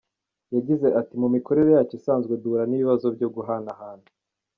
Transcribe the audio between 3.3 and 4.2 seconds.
guhanahana